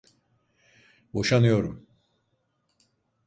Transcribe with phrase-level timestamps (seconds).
[1.13, 1.87] Boşanıyorum.